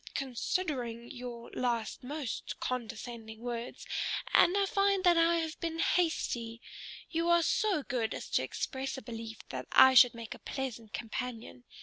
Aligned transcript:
considering 0.15 1.11
your 1.11 1.51
last 1.51 2.01
most 2.03 2.59
condescending 2.59 3.39
words, 3.39 3.85
and 4.33 4.57
I 4.57 4.65
find 4.65 5.03
that 5.03 5.15
I 5.15 5.35
have 5.35 5.59
been 5.59 5.77
hasty. 5.77 6.59
You 7.11 7.29
are 7.29 7.43
so 7.43 7.83
good 7.83 8.15
as 8.15 8.27
to 8.31 8.41
express 8.43 8.97
a 8.97 9.03
belief 9.03 9.47
that 9.49 9.67
I 9.71 9.93
should 9.93 10.15
make 10.15 10.33
a 10.33 10.39
pleasant 10.39 10.91
companion. 10.91 11.65